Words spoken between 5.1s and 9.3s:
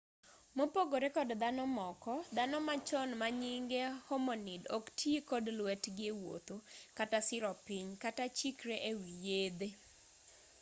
kod lwetgi ewuotho kata siro piny kata chikre ewii